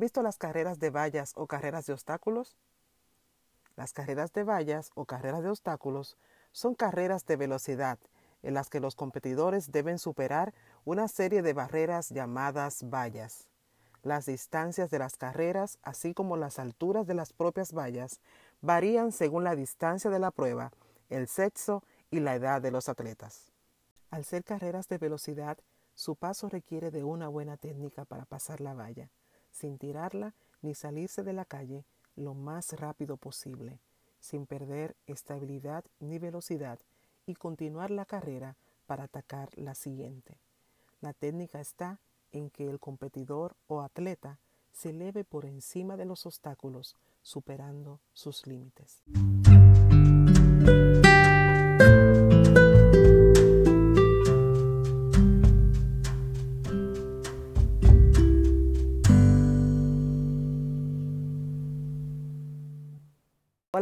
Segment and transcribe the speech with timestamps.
[0.00, 2.56] ¿Han visto las carreras de vallas o carreras de obstáculos?
[3.76, 6.16] Las carreras de vallas o carreras de obstáculos
[6.52, 7.98] son carreras de velocidad
[8.42, 10.54] en las que los competidores deben superar
[10.86, 13.50] una serie de barreras llamadas vallas.
[14.02, 18.22] Las distancias de las carreras, así como las alturas de las propias vallas,
[18.62, 20.72] varían según la distancia de la prueba,
[21.10, 23.52] el sexo y la edad de los atletas.
[24.10, 25.58] Al ser carreras de velocidad,
[25.94, 29.10] su paso requiere de una buena técnica para pasar la valla,
[29.50, 31.84] sin tirarla ni salirse de la calle
[32.16, 33.80] lo más rápido posible,
[34.18, 36.78] sin perder estabilidad ni velocidad
[37.26, 40.38] y continuar la carrera para atacar la siguiente.
[41.00, 42.00] La técnica está
[42.32, 44.38] en que el competidor o atleta
[44.72, 49.02] se eleve por encima de los obstáculos, superando sus límites.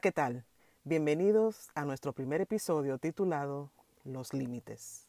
[0.00, 0.46] ¿Qué tal?
[0.82, 3.70] Bienvenidos a nuestro primer episodio titulado
[4.02, 5.06] Los Límites.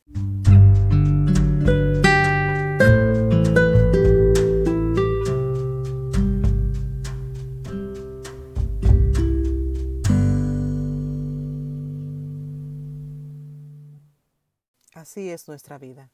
[14.93, 16.11] Así es nuestra vida,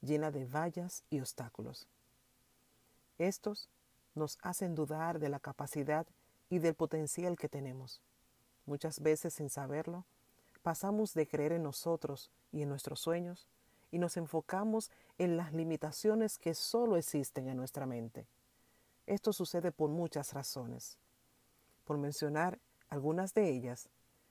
[0.00, 1.86] llena de vallas y obstáculos.
[3.18, 3.68] Estos
[4.14, 6.06] nos hacen dudar de la capacidad
[6.48, 8.02] y del potencial que tenemos.
[8.64, 10.04] Muchas veces sin saberlo,
[10.62, 13.46] pasamos de creer en nosotros y en nuestros sueños
[13.90, 18.26] y nos enfocamos en las limitaciones que solo existen en nuestra mente.
[19.06, 20.98] Esto sucede por muchas razones.
[21.84, 22.58] Por mencionar
[22.88, 23.88] algunas de ellas,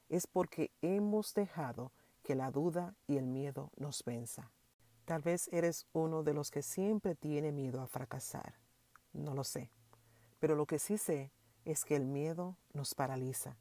[0.09, 1.91] es porque hemos dejado
[2.23, 4.51] que la duda y el miedo nos venza.
[5.05, 8.55] Tal vez eres uno de los que siempre tiene miedo a fracasar.
[9.13, 9.69] No lo sé.
[10.39, 11.31] Pero lo que sí sé
[11.65, 13.57] es que el miedo nos paraliza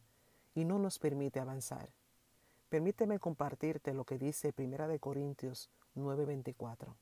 [0.55, 1.93] y no nos permite avanzar.
[2.69, 6.95] Permíteme compartirte lo que dice Primera de Corintios 9:24.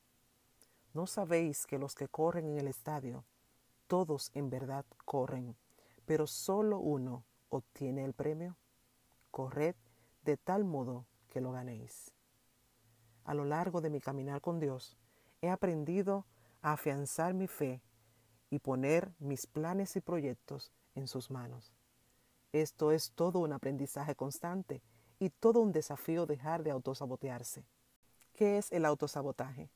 [0.94, 3.24] ¿No sabéis que los que corren en el estadio,
[3.86, 5.56] todos en verdad corren,
[6.06, 8.56] pero solo uno obtiene el premio?
[9.30, 9.74] Corred
[10.24, 12.12] de tal modo que lo ganéis.
[13.24, 14.96] A lo largo de mi caminar con Dios,
[15.40, 16.26] he aprendido
[16.60, 17.80] a afianzar mi fe
[18.50, 21.72] y poner mis planes y proyectos en sus manos.
[22.52, 24.82] Esto es todo un aprendizaje constante
[25.18, 27.64] y todo un desafío dejar de autosabotearse.
[28.34, 29.70] ¿Qué es el autosabotaje?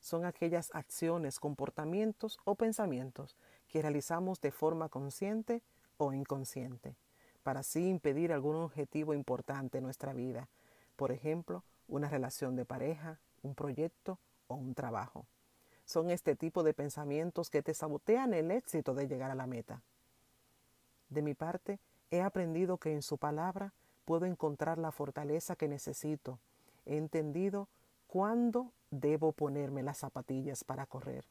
[0.00, 3.36] Son aquellas acciones, comportamientos o pensamientos
[3.68, 5.62] que realizamos de forma consciente
[5.98, 6.96] o inconsciente,
[7.42, 10.48] para así impedir algún objetivo importante en nuestra vida,
[10.96, 15.26] por ejemplo, una relación de pareja, un proyecto o un trabajo.
[15.84, 19.82] Son este tipo de pensamientos que te sabotean el éxito de llegar a la meta.
[21.08, 21.78] De mi parte,
[22.10, 23.72] he aprendido que en su palabra
[24.04, 26.38] puedo encontrar la fortaleza que necesito.
[26.84, 27.68] He entendido
[28.06, 31.24] cuándo debo ponerme las zapatillas para correr.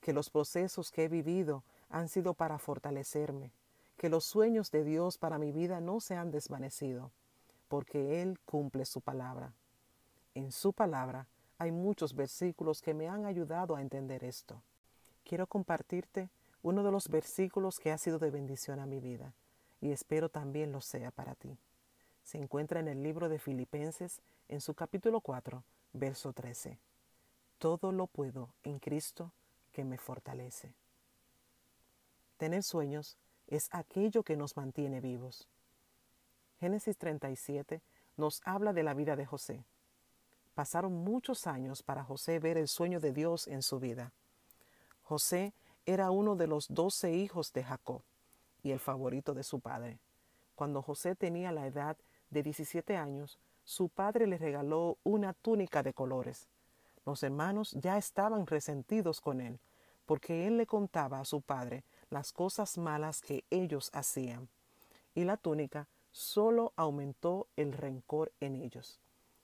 [0.00, 3.52] Que los procesos que he vivido han sido para fortalecerme.
[3.96, 7.10] Que los sueños de Dios para mi vida no se han desvanecido,
[7.68, 9.52] porque Él cumple su palabra.
[10.34, 11.26] En su palabra
[11.58, 14.60] hay muchos versículos que me han ayudado a entender esto.
[15.24, 16.28] Quiero compartirte
[16.66, 19.32] uno de los versículos que ha sido de bendición a mi vida
[19.80, 21.56] y espero también lo sea para ti.
[22.24, 25.62] Se encuentra en el libro de Filipenses en su capítulo 4,
[25.92, 26.80] verso 13.
[27.58, 29.30] Todo lo puedo en Cristo
[29.72, 30.74] que me fortalece.
[32.36, 33.16] Tener sueños
[33.46, 35.46] es aquello que nos mantiene vivos.
[36.58, 37.80] Génesis 37
[38.16, 39.64] nos habla de la vida de José.
[40.56, 44.12] Pasaron muchos años para José ver el sueño de Dios en su vida.
[45.02, 45.52] José
[45.86, 48.02] era uno de los doce hijos de Jacob
[48.62, 49.98] y el favorito de su padre.
[50.56, 51.96] Cuando José tenía la edad
[52.30, 56.48] de 17 años, su padre le regaló una túnica de colores.
[57.04, 59.58] Los hermanos ya estaban resentidos con él,
[60.06, 64.48] porque él le contaba a su padre las cosas malas que ellos hacían,
[65.14, 68.98] y la túnica solo aumentó el rencor en ellos.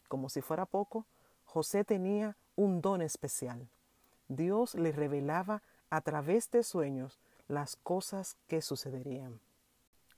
[0.09, 1.05] Como si fuera poco,
[1.45, 3.69] José tenía un don especial.
[4.29, 9.43] Dios le revelaba a través de sueños las cosas que sucederían.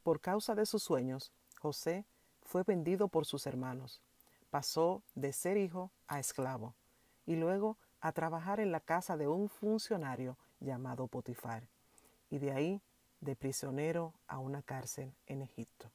[0.05, 2.07] Por causa de sus sueños, José
[2.45, 4.01] fue vendido por sus hermanos.
[4.51, 6.77] Pasó de ser hijo a esclavo
[7.27, 11.67] y luego a trabajar en la casa de un funcionario llamado Potifar
[12.31, 12.81] y de ahí
[13.21, 15.91] de prisionero a una cárcel en Egipto.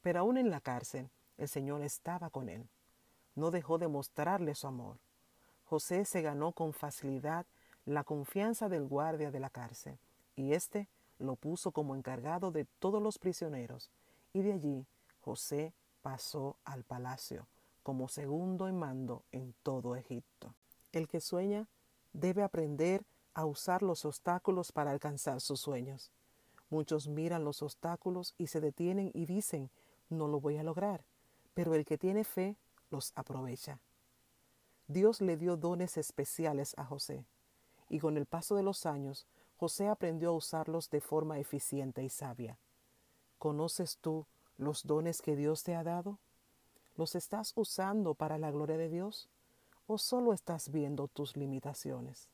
[0.00, 2.66] Pero aún en la cárcel el Señor estaba con él.
[3.34, 4.96] No dejó de mostrarle su amor.
[5.66, 7.44] José se ganó con facilidad
[7.84, 9.98] la confianza del guardia de la cárcel
[10.36, 10.88] y éste
[11.18, 13.90] lo puso como encargado de todos los prisioneros,
[14.32, 14.86] y de allí
[15.20, 17.46] José pasó al palacio
[17.82, 20.54] como segundo en mando en todo Egipto.
[20.92, 21.68] El que sueña
[22.12, 26.10] debe aprender a usar los obstáculos para alcanzar sus sueños.
[26.70, 29.70] Muchos miran los obstáculos y se detienen y dicen,
[30.08, 31.04] no lo voy a lograr,
[31.54, 32.56] pero el que tiene fe
[32.90, 33.78] los aprovecha.
[34.86, 37.24] Dios le dio dones especiales a José,
[37.92, 39.26] y con el paso de los años,
[39.58, 42.58] José aprendió a usarlos de forma eficiente y sabia.
[43.38, 44.24] ¿Conoces tú
[44.56, 46.18] los dones que Dios te ha dado?
[46.96, 49.28] ¿Los estás usando para la gloria de Dios?
[49.86, 52.30] ¿O solo estás viendo tus limitaciones?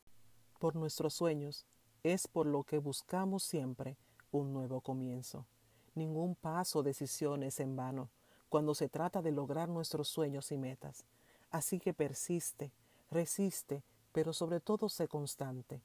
[0.60, 1.66] Por nuestros sueños
[2.04, 3.96] es por lo que buscamos siempre
[4.30, 5.44] un nuevo comienzo.
[5.96, 8.10] Ningún paso o decisión es en vano
[8.48, 11.04] cuando se trata de lograr nuestros sueños y metas.
[11.50, 12.70] Así que persiste,
[13.10, 13.82] resiste,
[14.18, 15.80] pero sobre todo sé constante.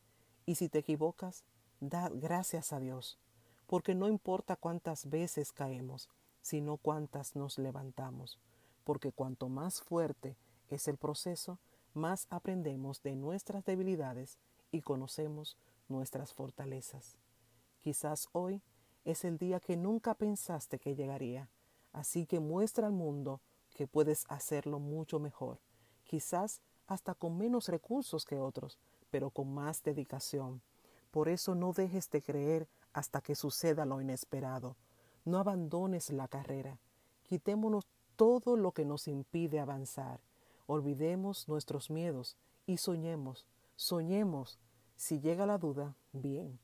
[0.48, 1.44] Y si te equivocas,
[1.80, 3.20] da gracias a Dios,
[3.68, 6.10] porque no importa cuántas veces caemos,
[6.42, 8.40] sino cuántas nos levantamos,
[8.86, 10.36] porque cuanto más fuerte
[10.72, 11.60] es el proceso,
[11.94, 14.40] más aprendemos de nuestras debilidades
[14.72, 15.56] y conocemos
[15.88, 17.18] nuestras fortalezas.
[17.82, 18.64] Quizás hoy
[19.06, 21.50] es el día que nunca pensaste que llegaría,
[21.92, 23.42] así que muestra al mundo
[23.76, 25.60] que puedes hacerlo mucho mejor,
[26.04, 28.78] quizás hasta con menos recursos que otros,
[29.10, 30.62] pero con más dedicación.
[31.12, 34.76] Por eso no dejes de creer hasta que suceda lo inesperado.
[35.26, 36.80] No abandones la carrera.
[37.24, 37.86] Quitémonos
[38.16, 40.20] todo lo que nos impide avanzar.
[40.68, 43.46] Olvidemos nuestros miedos y soñemos,
[43.76, 44.60] soñemos.
[44.96, 46.60] Si llega la duda, bien.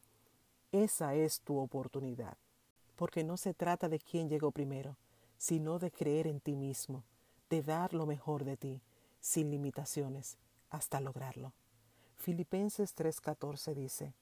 [0.71, 2.37] Esa es tu oportunidad.
[2.95, 4.97] Porque no se trata de quién llegó primero,
[5.37, 7.03] sino de creer en ti mismo,
[7.49, 8.81] de dar lo mejor de ti,
[9.19, 10.37] sin limitaciones,
[10.69, 11.53] hasta lograrlo.
[12.17, 14.13] Filipenses 3:14 dice,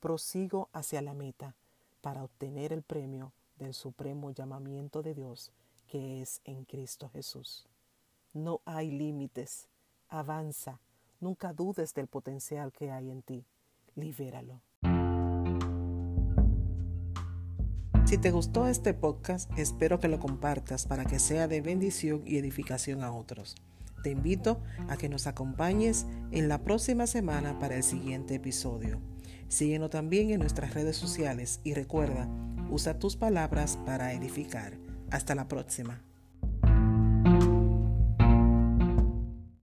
[0.00, 1.54] prosigo hacia la meta
[2.00, 5.52] para obtener el premio del supremo llamamiento de Dios
[5.90, 7.66] que es en Cristo Jesús.
[8.32, 9.68] No hay límites.
[10.08, 10.78] Avanza.
[11.18, 13.44] Nunca dudes del potencial que hay en ti.
[13.96, 14.62] Libéralo.
[18.06, 22.38] Si te gustó este podcast, espero que lo compartas para que sea de bendición y
[22.38, 23.56] edificación a otros.
[24.02, 29.00] Te invito a que nos acompañes en la próxima semana para el siguiente episodio.
[29.48, 32.28] Síguenos también en nuestras redes sociales y recuerda,
[32.70, 34.78] usa tus palabras para edificar.
[35.10, 36.09] Hasta la próxima.